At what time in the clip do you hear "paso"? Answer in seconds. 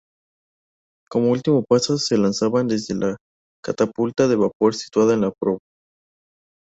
1.63-1.99